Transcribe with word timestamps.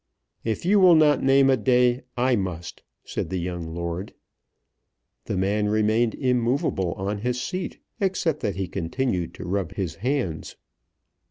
"If 0.43 0.65
you 0.65 0.79
will 0.79 0.95
not 0.95 1.21
name 1.21 1.47
a 1.51 1.55
day, 1.55 2.01
I 2.17 2.35
must," 2.35 2.81
said 3.03 3.29
the 3.29 3.37
young 3.37 3.75
lord. 3.75 4.15
The 5.25 5.37
man 5.37 5.69
remained 5.69 6.15
immovable 6.15 6.93
on 6.93 7.19
his 7.19 7.39
seat 7.39 7.77
except 7.99 8.39
that 8.39 8.55
he 8.55 8.67
continued 8.67 9.35
to 9.35 9.45
rub 9.47 9.75
his 9.75 9.93
hands. 9.97 10.55